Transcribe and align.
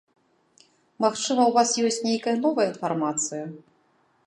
Магчыма, 1.05 1.41
у 1.51 1.53
вас 1.59 1.75
ёсць 1.89 2.01
нейкая 2.09 2.35
новая 2.47 2.67
інфармацыя? 2.73 3.45